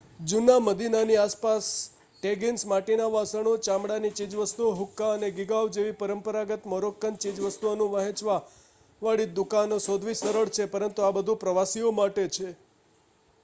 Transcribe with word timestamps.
જૂના 0.23 0.59
મદીનાની 0.59 1.17
આસપાસ 1.17 1.65
ટેગીન્સ 2.23 2.63
માટીના 2.65 3.09
વાસણો 3.09 3.53
ચામડાની 3.59 4.11
ચીજવસ્તુઓ 4.11 4.69
હુક્કા 4.79 5.11
અને 5.11 5.29
ગીગાવ 5.33 5.69
જેવી 5.71 5.99
પરંપરાગત 5.99 6.65
મોરોક્કન 6.65 7.19
ચીજવસ્તુઓનું 7.19 7.93
વહેંચવા 7.93 8.39
વાળી 9.01 9.29
દુકાન 9.35 9.77
શોધવી 9.81 10.17
સરળ 10.17 10.49
છે 10.51 10.69
પરંતુ 10.69 10.99
આ 11.01 11.13
બધુ 11.13 11.33
પ્રવાસીઓ 11.37 11.91
માટે 11.93 12.27
છે 12.31 12.49